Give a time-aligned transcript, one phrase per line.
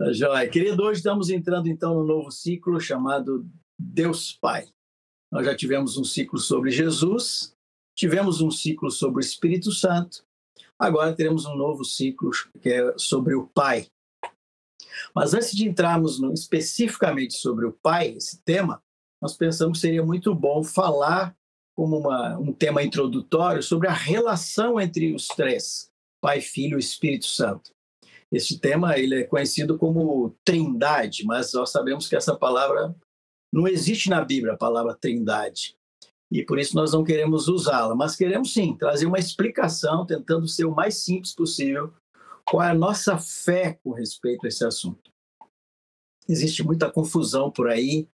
[0.00, 0.48] Tá joia.
[0.48, 3.46] Querido, hoje estamos entrando então no novo ciclo chamado
[3.78, 4.66] Deus Pai.
[5.30, 7.54] Nós já tivemos um ciclo sobre Jesus,
[7.94, 10.24] tivemos um ciclo sobre o Espírito Santo,
[10.78, 12.30] agora teremos um novo ciclo
[12.62, 13.88] que é sobre o Pai.
[15.14, 18.82] Mas antes de entrarmos no, especificamente sobre o Pai, esse tema,
[19.20, 21.36] nós pensamos que seria muito bom falar
[21.76, 25.90] como uma, um tema introdutório sobre a relação entre os três,
[26.22, 27.70] Pai, Filho e Espírito Santo.
[28.32, 32.94] Esse tema ele é conhecido como trindade, mas nós sabemos que essa palavra
[33.52, 35.76] não existe na Bíblia, a palavra trindade.
[36.30, 40.64] E por isso nós não queremos usá-la, mas queremos sim trazer uma explicação, tentando ser
[40.64, 41.92] o mais simples possível,
[42.48, 45.10] qual é a nossa fé com respeito a esse assunto.
[46.28, 48.08] Existe muita confusão por aí,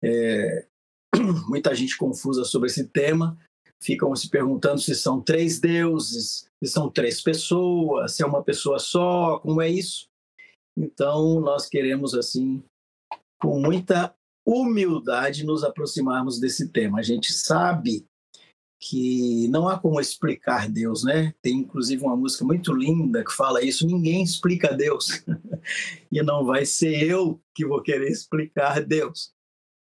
[0.00, 0.66] é,
[1.48, 3.36] muita gente confusa sobre esse tema,
[3.82, 8.78] ficam se perguntando se são três deuses, se são três pessoas, se é uma pessoa
[8.78, 10.08] só, como é isso?
[10.76, 12.62] Então, nós queremos, assim,
[13.40, 14.14] com muita
[14.46, 17.00] humildade, nos aproximarmos desse tema.
[17.00, 18.06] A gente sabe
[18.80, 21.34] que não há como explicar Deus, né?
[21.42, 25.24] Tem inclusive uma música muito linda que fala isso: ninguém explica Deus.
[26.10, 29.32] e não vai ser eu que vou querer explicar Deus.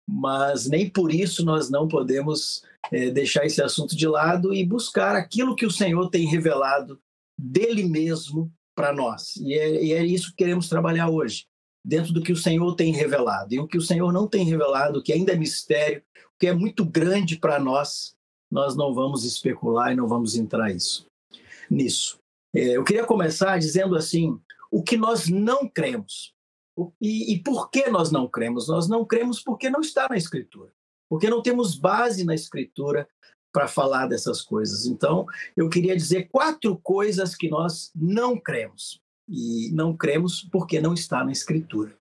[0.08, 5.16] Mas nem por isso nós não podemos é, deixar esse assunto de lado e buscar
[5.16, 6.99] aquilo que o Senhor tem revelado
[7.38, 9.36] dele mesmo para nós.
[9.38, 11.45] E é, e é isso que queremos trabalhar hoje,
[11.83, 13.53] dentro do que o Senhor tem revelado.
[13.53, 16.02] E o que o Senhor não tem revelado, que ainda é mistério,
[16.39, 18.16] que é muito grande para nós,
[18.49, 21.05] nós não vamos especular e não vamos entrar isso,
[21.69, 22.17] nisso.
[22.55, 24.39] É, eu queria começar dizendo assim:
[24.71, 26.33] o que nós não cremos.
[27.02, 28.67] E, e por que nós não cremos?
[28.67, 30.72] Nós não cremos porque não está na Escritura
[31.09, 33.08] porque não temos base na escritura
[33.52, 34.86] para falar dessas coisas.
[34.86, 39.02] Então, eu queria dizer quatro coisas que nós não cremos.
[39.28, 41.98] E não cremos porque não está na escritura.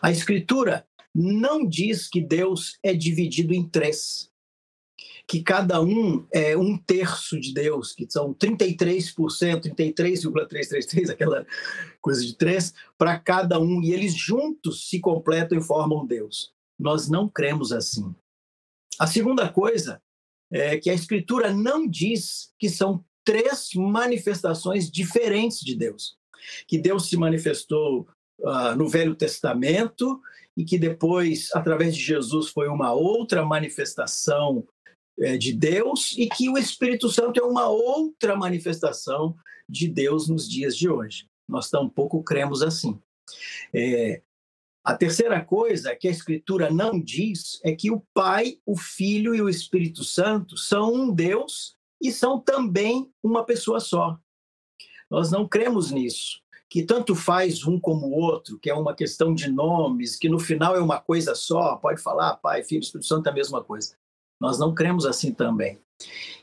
[0.00, 4.30] A escritura não diz que Deus é dividido em três,
[5.26, 9.14] que cada um é um terço de Deus, que são 33%,
[9.62, 11.46] 33,333, aquela
[12.00, 16.52] coisa de três, para cada um, e eles juntos se completam e formam Deus.
[16.78, 18.14] Nós não cremos assim.
[18.98, 20.00] A segunda coisa
[20.52, 26.16] é que a Escritura não diz que são três manifestações diferentes de Deus.
[26.68, 28.06] Que Deus se manifestou
[28.40, 30.20] uh, no Velho Testamento
[30.56, 34.64] e que depois, através de Jesus, foi uma outra manifestação
[35.38, 39.36] de Deus e que o Espírito Santo é uma outra manifestação
[39.68, 41.26] de Deus nos dias de hoje.
[41.48, 42.98] Nós tampouco cremos assim.
[43.72, 44.22] É,
[44.84, 49.40] a terceira coisa que a Escritura não diz é que o Pai, o Filho e
[49.40, 54.18] o Espírito Santo são um Deus e são também uma pessoa só.
[55.10, 59.34] Nós não cremos nisso, que tanto faz um como o outro, que é uma questão
[59.34, 63.06] de nomes, que no final é uma coisa só, pode falar Pai, Filho e Espírito
[63.06, 63.96] Santo é a mesma coisa.
[64.40, 65.78] Nós não cremos assim também.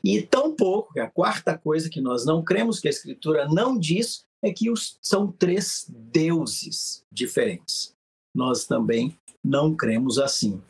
[0.03, 3.77] E tampouco, que é a quarta coisa que nós não cremos, que a Escritura não
[3.77, 7.95] diz, é que os, são três deuses diferentes
[8.33, 10.61] nós também não cremos assim.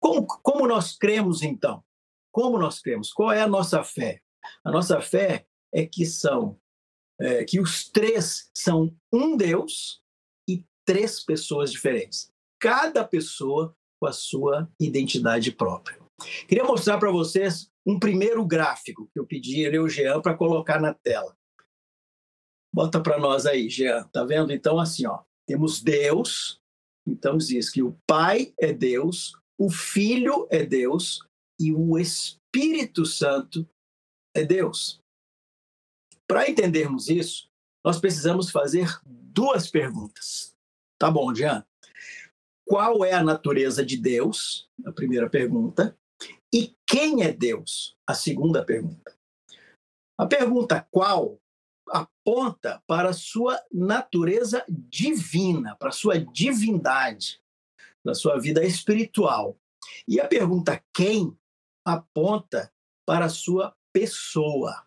[0.00, 1.82] Como, como nós cremos, então?
[2.32, 3.12] Como nós cremos?
[3.12, 4.20] Qual é a nossa fé?
[4.64, 6.60] A nossa fé é que são
[7.20, 10.02] é, que os três são um Deus
[10.48, 12.30] e três pessoas diferentes.
[12.60, 15.98] Cada pessoa com a sua identidade própria.
[16.48, 20.80] Queria mostrar para vocês um primeiro gráfico que eu pedi ele o Jean para colocar
[20.80, 21.36] na tela.
[22.72, 24.04] Bota para nós aí, Jean.
[24.12, 24.52] Tá vendo?
[24.52, 25.22] Então assim, ó.
[25.46, 26.58] Temos Deus,
[27.06, 31.20] então diz que o Pai é Deus, o Filho é Deus
[31.60, 33.68] e o Espírito Santo
[34.34, 34.98] é Deus.
[36.26, 37.46] Para entendermos isso,
[37.84, 40.54] nós precisamos fazer duas perguntas.
[40.98, 41.64] Tá bom, Jean?
[42.66, 44.68] Qual é a natureza de Deus?
[44.86, 45.96] A primeira pergunta.
[46.52, 47.96] E quem é Deus?
[48.06, 49.14] A segunda pergunta.
[50.18, 51.38] A pergunta qual
[51.88, 57.40] aponta para a sua natureza divina, para a sua divindade,
[58.02, 59.58] para a sua vida espiritual.
[60.08, 61.36] E a pergunta quem
[61.84, 62.72] aponta
[63.06, 64.86] para a sua pessoa.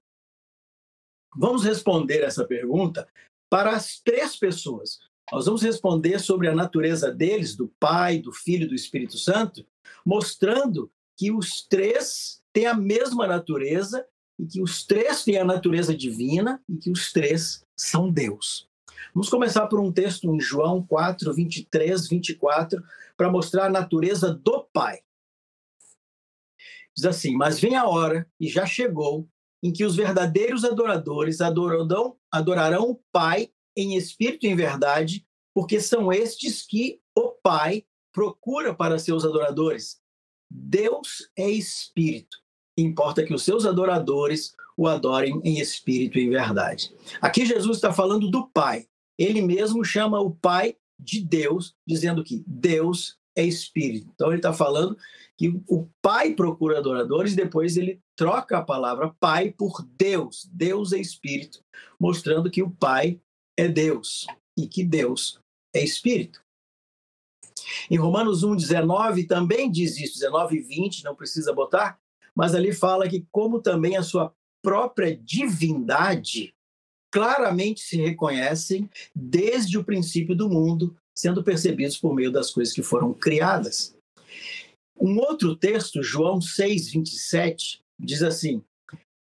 [1.35, 3.07] Vamos responder essa pergunta
[3.49, 4.99] para as três pessoas.
[5.31, 9.65] Nós vamos responder sobre a natureza deles, do Pai, do Filho e do Espírito Santo,
[10.05, 14.05] mostrando que os três têm a mesma natureza
[14.39, 18.69] e que os três têm a natureza divina e que os três são Deus.
[19.13, 22.81] Vamos começar por um texto em João 4, 23, 24,
[23.17, 24.99] para mostrar a natureza do Pai.
[26.95, 29.27] Diz assim: Mas vem a hora, e já chegou,
[29.61, 35.79] em que os verdadeiros adoradores adorarão, adorarão o Pai em espírito e em verdade, porque
[35.79, 39.99] são estes que o Pai procura para seus adoradores.
[40.49, 42.37] Deus é espírito.
[42.75, 46.93] Importa que os seus adoradores o adorem em espírito e em verdade.
[47.19, 48.87] Aqui Jesus está falando do Pai.
[49.17, 54.11] Ele mesmo chama o Pai de Deus, dizendo que Deus é espírito.
[54.13, 54.97] Então ele está falando
[55.37, 60.47] que o Pai procura adoradores, depois ele troca a palavra Pai por Deus.
[60.51, 61.63] Deus é espírito,
[61.99, 63.19] mostrando que o Pai
[63.57, 64.27] é Deus
[64.57, 65.39] e que Deus
[65.73, 66.41] é espírito.
[67.89, 71.99] Em Romanos 1, 19 também diz isso, 19 e 20, não precisa botar,
[72.35, 74.33] mas ali fala que, como também a sua
[74.63, 76.53] própria divindade
[77.11, 82.83] claramente se reconhecem desde o princípio do mundo, sendo percebidos por meio das coisas que
[82.83, 83.95] foram criadas.
[84.99, 88.63] Um outro texto, João 6, 27, diz assim: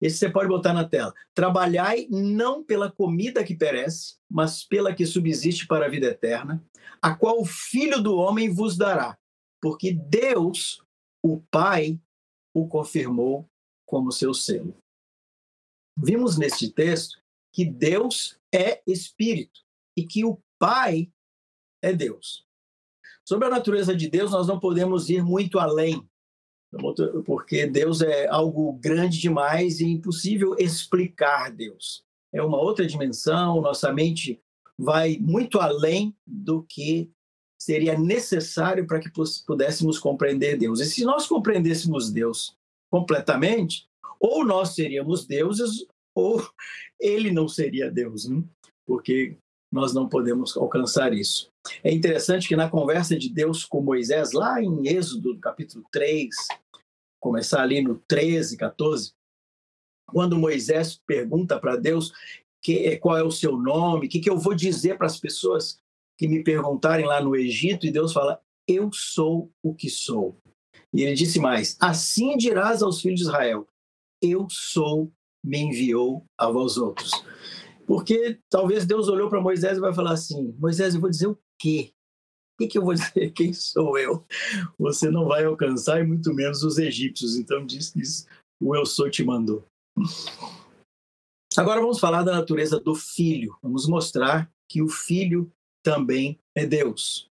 [0.01, 1.13] esse você pode botar na tela.
[1.35, 6.65] Trabalhai não pela comida que perece, mas pela que subsiste para a vida eterna,
[7.03, 9.19] a qual o Filho do Homem vos dará,
[9.61, 10.83] porque Deus,
[11.23, 12.01] o Pai,
[12.55, 13.49] o confirmou
[13.87, 14.77] como seu selo.
[15.97, 17.21] Vimos neste texto
[17.53, 19.61] que Deus é Espírito
[19.97, 21.11] e que o Pai
[21.83, 22.47] é Deus.
[23.25, 26.09] Sobre a natureza de Deus, nós não podemos ir muito além,
[27.25, 32.05] porque Deus é algo grande demais e impossível explicar Deus.
[32.33, 34.41] É uma outra dimensão, nossa mente
[34.79, 37.11] vai muito além do que
[37.59, 39.11] seria necessário para que
[39.47, 40.81] pudéssemos compreender Deus.
[40.81, 42.57] E se nós compreendêssemos Deus
[42.91, 43.89] completamente,
[44.21, 46.47] ou nós seríamos deuses, ou
[47.01, 48.43] ele não seria Deus, né?
[48.87, 49.37] porque
[49.71, 51.51] nós não podemos alcançar isso.
[51.85, 56.29] É interessante que na conversa de Deus com Moisés, lá em Êxodo, capítulo 3,
[57.21, 59.13] começar ali no 13, 14,
[60.09, 62.13] quando Moisés pergunta para Deus
[62.63, 65.79] que, qual é o seu nome, o que, que eu vou dizer para as pessoas
[66.19, 70.37] que me perguntarem lá no Egito, e Deus fala: Eu sou o que sou.
[70.93, 73.67] E ele disse mais: Assim dirás aos filhos de Israel:
[74.21, 75.13] Eu sou,
[75.45, 77.13] me enviou a vós outros.
[77.89, 81.39] Porque talvez Deus olhou para Moisés e vai falar assim: Moisés, eu vou dizer o
[81.59, 81.91] quê?
[82.55, 83.31] O que, que eu vou dizer?
[83.33, 84.27] Quem sou eu?
[84.79, 87.35] Você não vai alcançar, e muito menos os egípcios.
[87.37, 88.03] Então diz que
[88.61, 89.65] o eu sou te mandou.
[91.57, 93.57] Agora vamos falar da natureza do filho.
[93.63, 95.51] Vamos mostrar que o filho
[95.83, 97.31] também é Deus.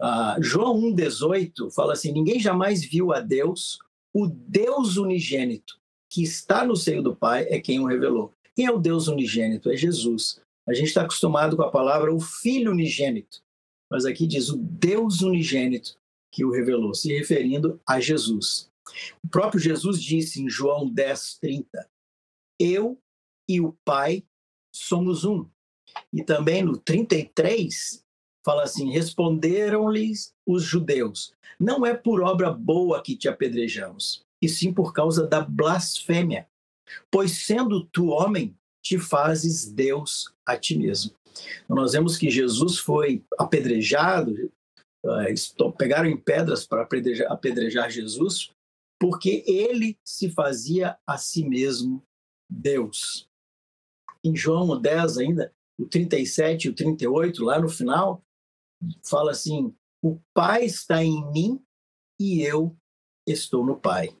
[0.00, 3.78] Uh, João 1,18 fala assim: Ninguém jamais viu a Deus,
[4.14, 5.78] o Deus unigênito
[6.10, 8.32] que está no seio do Pai é quem o revelou.
[8.54, 9.70] Quem é o Deus unigênito?
[9.70, 10.40] É Jesus.
[10.68, 13.42] A gente está acostumado com a palavra o Filho unigênito,
[13.90, 15.98] mas aqui diz o Deus unigênito
[16.30, 18.70] que o revelou, se referindo a Jesus.
[19.22, 21.90] O próprio Jesus disse em João 10, 30,
[22.58, 22.98] Eu
[23.48, 24.24] e o Pai
[24.74, 25.46] somos um.
[26.12, 28.02] E também no 33,
[28.44, 34.72] fala assim: Responderam-lhes os judeus: Não é por obra boa que te apedrejamos, e sim
[34.72, 36.48] por causa da blasfêmia.
[37.10, 41.14] Pois sendo tu homem, te fazes Deus a ti mesmo.
[41.64, 44.52] Então, nós vemos que Jesus foi apedrejado,
[45.04, 45.34] eh,
[45.78, 48.50] pegaram em pedras para apedrejar, apedrejar Jesus,
[49.00, 52.02] porque ele se fazia a si mesmo
[52.50, 53.28] Deus.
[54.24, 58.22] Em João 10 ainda, o 37 e o 38, lá no final,
[59.02, 61.60] fala assim: o Pai está em mim
[62.20, 62.76] e eu
[63.26, 64.16] estou no Pai.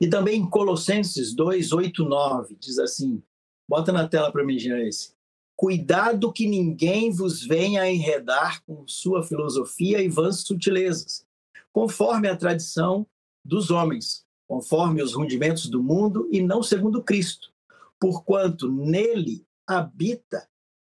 [0.00, 3.22] E também em Colossenses 2, 8, 9, diz assim:
[3.68, 5.12] bota na tela para mim, esse.
[5.56, 11.26] Cuidado que ninguém vos venha a enredar com sua filosofia e vãs sutilezas,
[11.72, 13.06] conforme a tradição
[13.44, 17.52] dos homens, conforme os rudimentos do mundo e não segundo Cristo,
[17.98, 20.48] porquanto nele habita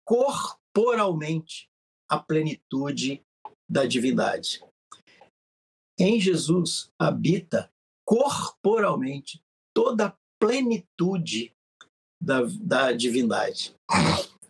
[0.04, 1.70] corporalmente
[2.08, 3.24] a plenitude
[3.68, 4.62] da divindade.
[5.98, 7.70] Em Jesus habita
[8.10, 9.40] corporalmente
[9.72, 11.52] toda a plenitude
[12.20, 13.72] da, da divindade.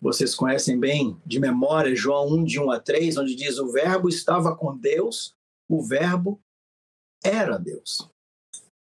[0.00, 4.08] Vocês conhecem bem de memória João 1, de 1 a 3, onde diz: O Verbo
[4.08, 5.34] estava com Deus,
[5.68, 6.40] o Verbo
[7.22, 8.08] era Deus.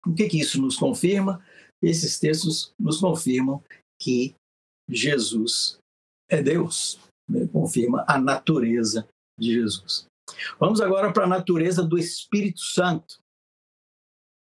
[0.05, 1.43] O que, que isso nos confirma?
[1.81, 3.63] Esses textos nos confirmam
[3.99, 4.35] que
[4.87, 5.79] Jesus
[6.29, 7.47] é Deus, né?
[7.47, 9.07] confirma a natureza
[9.39, 10.05] de Jesus.
[10.59, 13.19] Vamos agora para a natureza do Espírito Santo.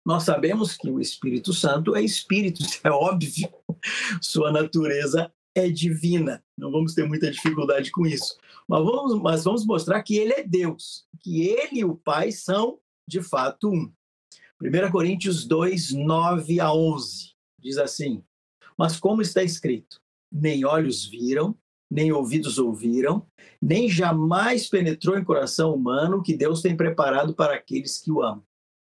[0.07, 3.49] Nós sabemos que o Espírito Santo é espírito, é óbvio.
[4.23, 6.45] Sua natureza é divina.
[6.57, 8.39] Não vamos ter muita dificuldade com isso.
[8.69, 12.79] Mas vamos, mas vamos mostrar que ele é Deus, que ele e o Pai são,
[13.05, 13.93] de fato, um.
[14.63, 18.23] 1 Coríntios 2, 9 a 11 diz assim:
[18.79, 20.01] Mas como está escrito,
[20.33, 21.59] nem olhos viram,
[21.91, 23.27] nem ouvidos ouviram,
[23.61, 28.45] nem jamais penetrou em coração humano que Deus tem preparado para aqueles que o amam.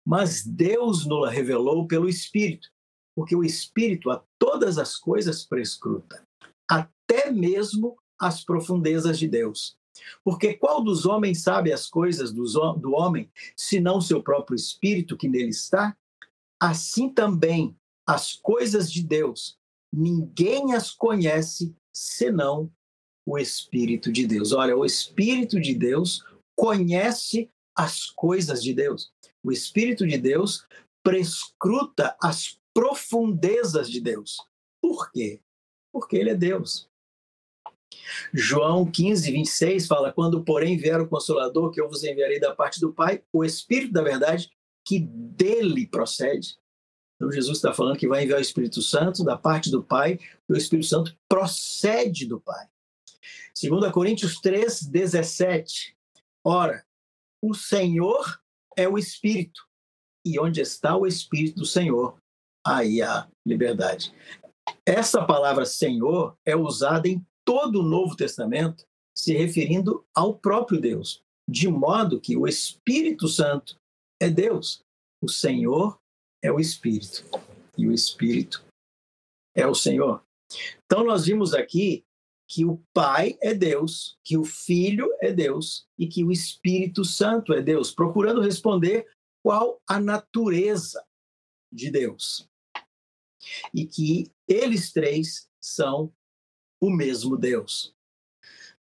[0.06, 2.68] Mas Deus nos revelou pelo Espírito,
[3.16, 6.23] porque o Espírito a todas as coisas prescruta,
[6.68, 9.76] até mesmo as profundezas de Deus.
[10.25, 15.50] Porque qual dos homens sabe as coisas do homem, senão seu próprio espírito que nele
[15.50, 15.96] está?
[16.61, 19.56] Assim também as coisas de Deus,
[19.92, 22.70] ninguém as conhece senão
[23.26, 24.52] o Espírito de Deus.
[24.52, 26.25] Olha, o Espírito de Deus
[26.56, 29.12] conhece as coisas de Deus.
[29.43, 30.66] O Espírito de Deus
[31.02, 34.37] prescruta as profundezas de Deus.
[34.81, 35.40] Por quê?
[35.93, 36.88] Porque ele é Deus.
[38.33, 42.81] João 15, 26 fala: Quando, porém, vier o Consolador, que eu vos enviarei da parte
[42.81, 44.50] do Pai, o Espírito da verdade,
[44.85, 46.59] que dele procede.
[47.16, 50.52] Então, Jesus está falando que vai enviar o Espírito Santo da parte do Pai, e
[50.52, 52.66] o Espírito Santo procede do Pai.
[53.61, 55.97] 2 Coríntios 3, 17.
[56.45, 56.85] Ora,
[57.45, 58.41] o Senhor
[58.75, 59.61] é o Espírito,
[60.25, 62.17] e onde está o Espírito do Senhor,
[62.67, 64.15] aí há liberdade.
[64.87, 71.23] Essa palavra Senhor é usada em todo o Novo Testamento se referindo ao próprio Deus,
[71.47, 73.77] de modo que o Espírito Santo
[74.19, 74.83] é Deus,
[75.23, 76.01] o Senhor
[76.43, 77.25] é o Espírito
[77.77, 78.65] e o Espírito
[79.55, 80.25] é o Senhor.
[80.87, 82.07] Então nós vimos aqui
[82.47, 87.53] que o Pai é Deus, que o Filho é Deus e que o Espírito Santo
[87.53, 89.07] é Deus, procurando responder
[89.43, 91.05] qual a natureza
[91.73, 92.49] de Deus.
[93.73, 96.13] E que eles três são
[96.81, 97.95] o mesmo Deus.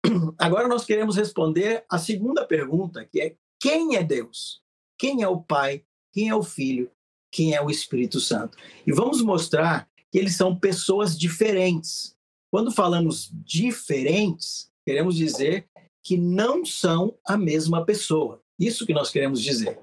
[0.39, 4.63] Agora nós queremos responder a segunda pergunta, que é: quem é Deus?
[4.99, 5.85] Quem é o Pai?
[6.13, 6.91] Quem é o Filho?
[7.31, 8.57] Quem é o Espírito Santo?
[8.87, 12.16] E vamos mostrar que eles são pessoas diferentes.
[12.51, 15.69] Quando falamos diferentes, queremos dizer
[16.03, 18.43] que não são a mesma pessoa.
[18.59, 19.79] Isso que nós queremos dizer.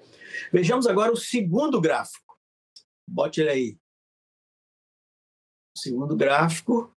[0.52, 2.38] Vejamos agora o segundo gráfico.
[3.08, 3.78] Bote ele aí.
[5.76, 6.96] O segundo gráfico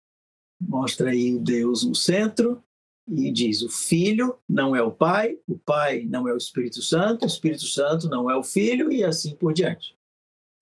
[0.61, 2.63] mostra aí Deus no centro
[3.09, 7.25] e diz: o Filho não é o Pai, o Pai não é o Espírito Santo,
[7.25, 9.97] o Espírito Santo não é o Filho e assim por diante.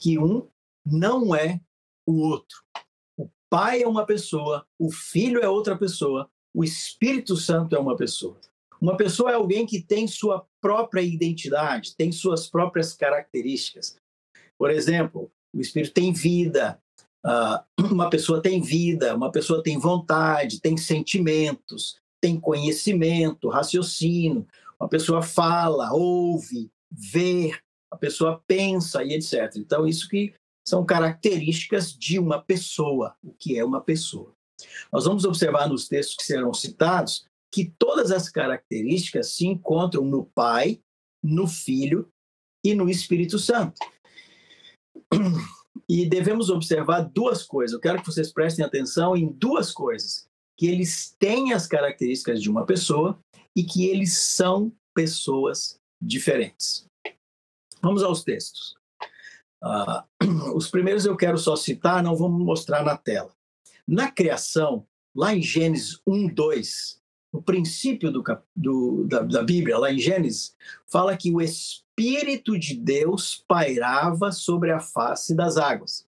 [0.01, 0.49] Que um
[0.85, 1.61] não é
[2.07, 2.63] o outro.
[3.53, 8.41] Pai é uma pessoa, o Filho é outra pessoa, o Espírito Santo é uma pessoa.
[8.81, 13.95] Uma pessoa é alguém que tem sua própria identidade, tem suas próprias características.
[14.59, 16.81] Por exemplo, o Espírito tem vida,
[17.25, 24.45] Uh, uma pessoa tem vida, uma pessoa tem vontade, tem sentimentos, tem conhecimento, raciocínio,
[24.81, 27.57] uma pessoa fala, ouve, vê,
[27.93, 29.55] a pessoa pensa e etc.
[29.57, 30.35] Então, isso que
[30.67, 34.33] são características de uma pessoa, o que é uma pessoa.
[34.93, 40.25] Nós vamos observar nos textos que serão citados que todas as características se encontram no
[40.25, 40.81] Pai,
[41.23, 42.09] no Filho
[42.65, 43.79] e no Espírito Santo.
[45.89, 47.75] E devemos observar duas coisas.
[47.75, 50.27] Eu quero que vocês prestem atenção em duas coisas:
[50.59, 53.19] que eles têm as características de uma pessoa
[53.55, 56.87] e que eles são pessoas diferentes.
[57.83, 58.75] Vamos aos textos.
[59.63, 63.35] Uh, os primeiros eu quero só citar, não vamos mostrar na tela.
[63.87, 67.01] Na criação, lá em Gênesis 1, 2,
[67.33, 68.23] no princípio do,
[68.55, 70.55] do, da, da Bíblia, lá em Gênesis,
[70.87, 76.07] fala que o Espírito de Deus pairava sobre a face das águas.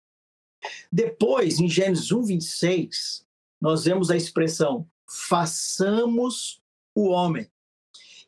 [0.91, 3.25] Depois, em Gênesis 1, 26,
[3.59, 6.61] nós vemos a expressão façamos
[6.95, 7.49] o homem.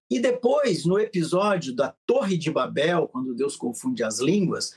[0.09, 4.75] E depois, no episódio da Torre de Babel, quando Deus confunde as línguas,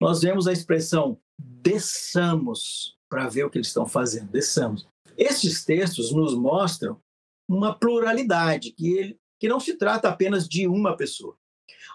[0.00, 4.86] nós vemos a expressão desçamos para ver o que eles estão fazendo, desçamos.
[5.16, 7.00] Estes textos nos mostram
[7.48, 11.36] uma pluralidade, que, ele, que não se trata apenas de uma pessoa.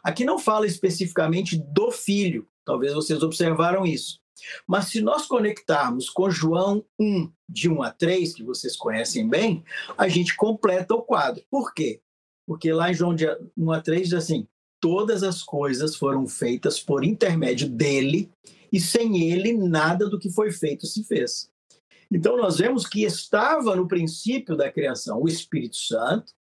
[0.03, 4.19] Aqui não fala especificamente do filho, talvez vocês observaram isso.
[4.67, 9.63] Mas se nós conectarmos com João 1, de 1 a 3, que vocês conhecem bem,
[9.97, 11.43] a gente completa o quadro.
[11.49, 12.01] Por quê?
[12.47, 13.15] Porque lá em João
[13.55, 14.47] 1 a 3 diz assim:
[14.81, 18.29] todas as coisas foram feitas por intermédio dele,
[18.73, 21.49] e sem ele nada do que foi feito se fez.
[22.11, 26.33] Então, nós vemos que estava no princípio da criação o Espírito Santo,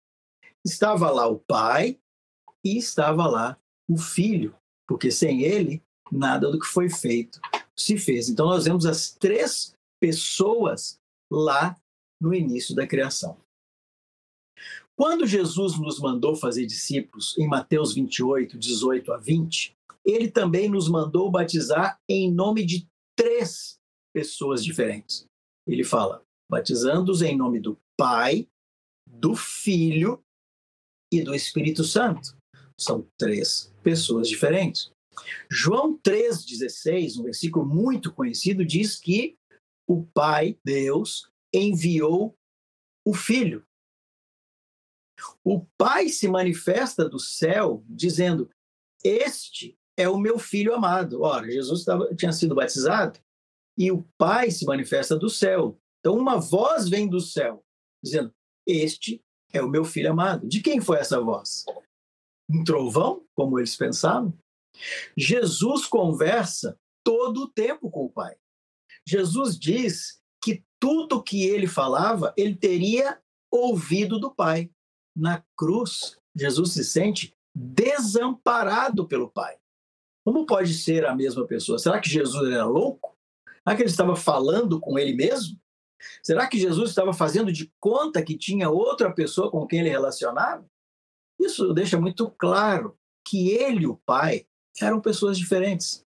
[0.65, 1.97] estava lá o Pai
[2.65, 3.57] e estava lá
[3.89, 4.55] o Filho,
[4.87, 5.81] porque sem ele,
[6.11, 7.39] nada do que foi feito
[7.77, 8.27] se fez.
[8.27, 10.99] Então, nós vemos as três pessoas
[11.31, 11.77] lá
[12.19, 13.37] no início da criação.
[14.97, 20.87] Quando Jesus nos mandou fazer discípulos, em Mateus 28, 18 a 20, ele também nos
[20.87, 23.79] mandou batizar em nome de três
[24.13, 25.25] pessoas diferentes
[25.67, 28.47] ele fala: batizando-os em nome do Pai,
[29.07, 30.23] do Filho
[31.11, 32.35] e do Espírito Santo.
[32.79, 34.91] São três pessoas diferentes.
[35.51, 39.35] João 3,16, um versículo muito conhecido, diz que
[39.87, 42.33] o Pai, Deus, enviou
[43.05, 43.63] o Filho.
[45.43, 48.49] O Pai se manifesta do céu dizendo:
[49.03, 51.21] Este é o meu filho amado.
[51.21, 53.19] Ora, Jesus estava, tinha sido batizado
[53.77, 55.79] e o Pai se manifesta do céu.
[55.99, 57.63] Então, uma voz vem do céu
[58.03, 58.33] dizendo:
[58.65, 59.23] Este
[59.53, 60.47] é o meu filho amado.
[60.47, 61.65] De quem foi essa voz?
[62.49, 64.33] Um trovão, como eles pensavam?
[65.17, 68.35] Jesus conversa todo o tempo com o Pai.
[69.05, 73.19] Jesus diz que tudo que ele falava, ele teria
[73.51, 74.69] ouvido do Pai.
[75.15, 79.57] Na cruz, Jesus se sente desamparado pelo Pai.
[80.23, 81.79] Como pode ser a mesma pessoa?
[81.79, 83.17] Será que Jesus era louco?
[83.63, 85.59] Será que ele estava falando com ele mesmo?
[86.23, 90.65] Será que Jesus estava fazendo de conta que tinha outra pessoa com quem ele relacionava?
[91.39, 94.45] Isso deixa muito claro que ele e o Pai
[94.79, 96.05] eram pessoas diferentes.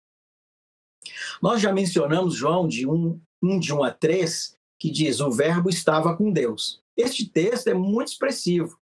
[1.40, 5.69] Nós já mencionamos João de 1, 1 de 1 a 3, que diz: O Verbo
[5.69, 6.83] estava com Deus.
[6.97, 8.78] Este texto é muito expressivo,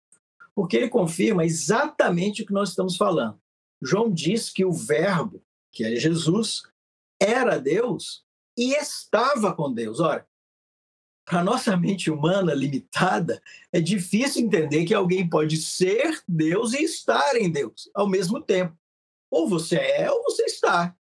[0.57, 3.39] porque ele confirma exatamente o que nós estamos falando.
[3.83, 6.63] João diz que o Verbo, que é Jesus,
[7.21, 8.25] era Deus
[8.57, 10.01] e estava com Deus.
[10.01, 10.27] Ora,
[11.27, 17.37] para nossa mente humana limitada, é difícil entender que alguém pode ser Deus e estar
[17.37, 18.75] em Deus ao mesmo tempo.
[19.31, 20.97] Ou você é ou você está.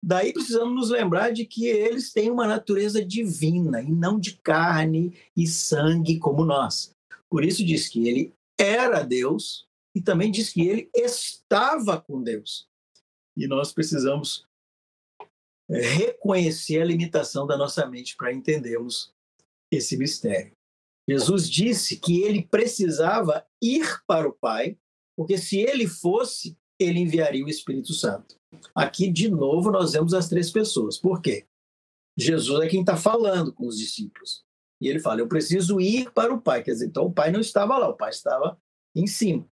[0.00, 5.16] Daí precisamos nos lembrar de que eles têm uma natureza divina e não de carne
[5.36, 6.94] e sangue como nós.
[7.28, 12.68] Por isso diz que ele era Deus e também diz que ele estava com Deus.
[13.36, 14.46] E nós precisamos
[15.70, 19.12] é, reconhecer a limitação da nossa mente para entendermos
[19.70, 20.52] esse mistério.
[21.08, 24.78] Jesus disse que ele precisava ir para o Pai,
[25.16, 28.36] porque se ele fosse, ele enviaria o Espírito Santo.
[28.74, 30.98] Aqui, de novo, nós vemos as três pessoas.
[30.98, 31.46] Por quê?
[32.16, 34.44] Jesus é quem está falando com os discípulos.
[34.82, 36.60] E ele fala: Eu preciso ir para o Pai.
[36.60, 38.60] Quer dizer, então o Pai não estava lá, o Pai estava
[38.96, 39.48] em cima.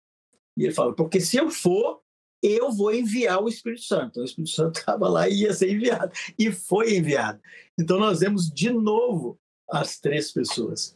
[0.56, 2.00] E ele fala: Porque se eu for,
[2.44, 4.06] eu vou enviar o Espírito Santo.
[4.10, 6.12] Então, o Espírito Santo estava lá e ia ser enviado.
[6.38, 7.42] E foi enviado.
[7.78, 10.96] Então, nós vemos de novo as três pessoas.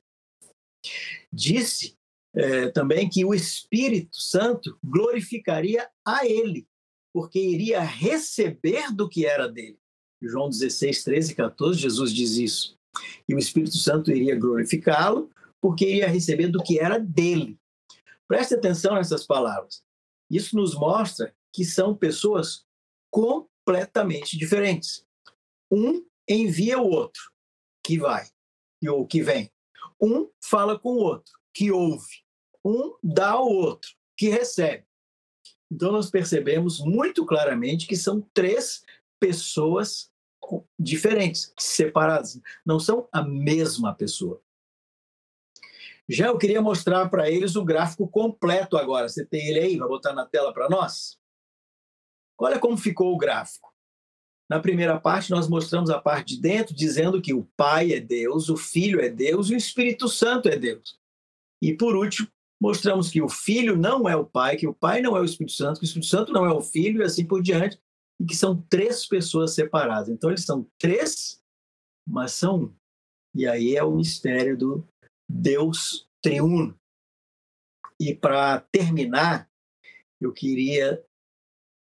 [1.34, 1.98] Disse
[2.36, 6.68] é, também que o Espírito Santo glorificaria a ele,
[7.12, 9.80] porque iria receber do que era dele.
[10.22, 12.79] João 16, 13 e 14, Jesus diz isso.
[13.27, 15.29] E o Espírito Santo iria glorificá-lo,
[15.62, 17.59] porque iria receber do que era dele.
[18.27, 19.83] Preste atenção nessas palavras.
[20.29, 22.65] Isso nos mostra que são pessoas
[23.12, 25.05] completamente diferentes.
[25.71, 27.21] Um envia o outro,
[27.83, 28.27] que vai
[28.88, 29.51] ou que vem.
[30.01, 32.23] Um fala com o outro, que ouve.
[32.63, 34.85] Um dá ao outro, que recebe.
[35.71, 38.83] Então, nós percebemos muito claramente que são três
[39.19, 40.12] pessoas
[40.77, 42.39] diferentes, separadas.
[42.65, 44.41] Não são a mesma pessoa.
[46.07, 49.07] Já eu queria mostrar para eles o gráfico completo agora.
[49.07, 49.77] Você tem ele aí?
[49.77, 51.19] Vai botar na tela para nós?
[52.38, 53.71] Olha como ficou o gráfico.
[54.49, 58.49] Na primeira parte, nós mostramos a parte de dentro, dizendo que o Pai é Deus,
[58.49, 60.97] o Filho é Deus e o Espírito Santo é Deus.
[61.62, 62.27] E por último,
[62.59, 65.55] mostramos que o Filho não é o Pai, que o Pai não é o Espírito
[65.55, 67.79] Santo, que o Espírito Santo não é o Filho e assim por diante,
[68.19, 70.10] e que são três pessoas separadas.
[70.10, 71.41] Então, eles são três,
[72.08, 72.75] mas são um.
[73.34, 74.88] E aí é o mistério do
[75.29, 76.77] Deus triuno.
[77.99, 79.49] E para terminar,
[80.19, 81.03] eu queria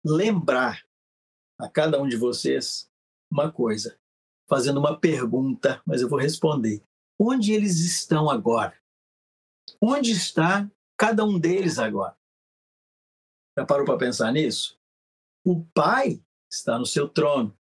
[0.06, 0.86] lembrar
[1.60, 2.90] a cada um de vocês
[3.32, 4.00] uma coisa,
[4.50, 6.84] fazendo uma pergunta, mas eu vou responder.
[7.20, 8.78] Onde eles estão agora?
[9.82, 12.18] Onde está cada um deles agora?
[13.58, 14.81] Já parou para pensar nisso?
[15.46, 17.58] O Pai está no seu trono.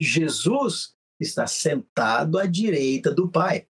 [0.00, 3.68] Jesus está sentado à direita do Pai.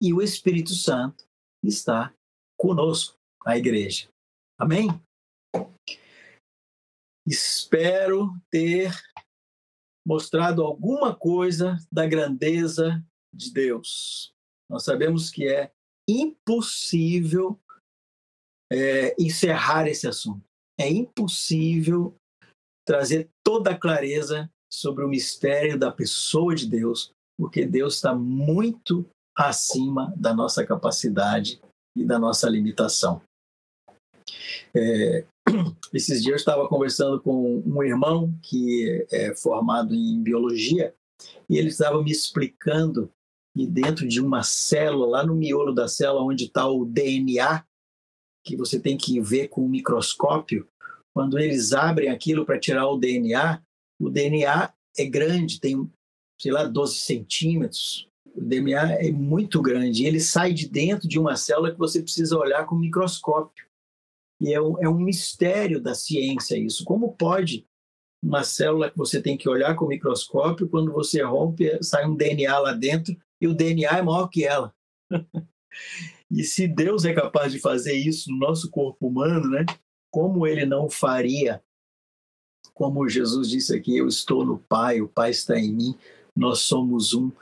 [0.00, 1.26] E o Espírito Santo
[1.62, 2.14] está
[2.56, 4.08] conosco, a igreja.
[4.58, 4.88] Amém?
[7.26, 8.92] Espero ter
[10.06, 14.34] mostrado alguma coisa da grandeza de Deus.
[14.68, 15.72] Nós sabemos que é
[16.06, 17.58] impossível
[18.70, 20.44] é, encerrar esse assunto.
[20.78, 22.14] É impossível
[22.86, 29.06] trazer toda a clareza sobre o mistério da pessoa de Deus, porque Deus está muito
[29.36, 31.60] acima da nossa capacidade
[31.96, 33.22] e da nossa limitação.
[34.74, 35.24] É,
[35.92, 40.94] esses dias eu estava conversando com um irmão que é formado em biologia
[41.48, 43.10] e ele estava me explicando
[43.56, 47.64] e dentro de uma célula, lá no miolo da célula, onde está o DNA,
[48.44, 50.68] que você tem que ver com o microscópio,
[51.14, 53.62] quando eles abrem aquilo para tirar o DNA,
[54.00, 55.88] o DNA é grande, tem,
[56.40, 58.08] sei lá, 12 centímetros.
[58.34, 60.04] O DNA é muito grande.
[60.04, 63.64] Ele sai de dentro de uma célula que você precisa olhar com microscópio.
[64.40, 66.84] E é um, é um mistério da ciência isso.
[66.84, 67.64] Como pode
[68.20, 72.16] uma célula que você tem que olhar com o microscópio, quando você rompe, sai um
[72.16, 74.74] DNA lá dentro e o DNA é maior que ela.
[76.30, 79.64] e se Deus é capaz de fazer isso no nosso corpo humano, né?
[80.14, 81.60] Como ele não faria?
[82.72, 85.98] Como Jesus disse aqui, eu estou no Pai, o Pai está em mim,
[86.36, 87.32] nós somos um.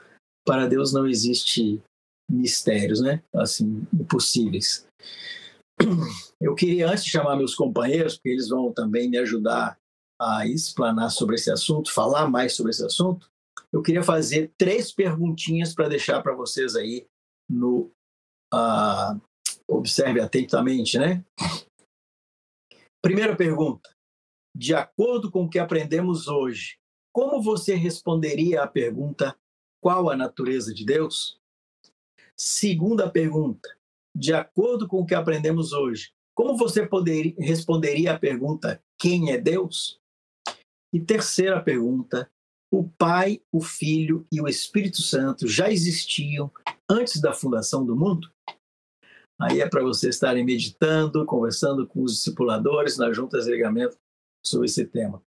[0.43, 1.79] Para Deus não existe
[2.27, 3.21] mistérios, né?
[3.35, 4.87] Assim, impossíveis.
[6.41, 9.77] Eu queria antes chamar meus companheiros, porque eles vão também me ajudar
[10.19, 13.29] a explanar sobre esse assunto, falar mais sobre esse assunto,
[13.71, 17.05] eu queria fazer três perguntinhas para deixar para vocês aí
[17.47, 17.91] no
[18.51, 19.21] uh,
[19.67, 21.23] observe atentamente, né?
[23.03, 23.89] Primeira pergunta:
[24.55, 26.77] de acordo com o que aprendemos hoje,
[27.11, 29.37] como você responderia à pergunta
[29.81, 31.37] qual a natureza de Deus?
[32.37, 33.69] Segunda pergunta:
[34.15, 39.37] de acordo com o que aprendemos hoje, como você poderia, responderia à pergunta quem é
[39.37, 39.99] Deus?
[40.93, 42.31] E terceira pergunta:
[42.71, 46.49] o Pai, o Filho e o Espírito Santo já existiam
[46.89, 48.32] antes da fundação do mundo?
[49.39, 53.97] Aí é para vocês estarem meditando, conversando com os discipuladores nas juntas de ligamento
[54.43, 55.21] sobre esse tema.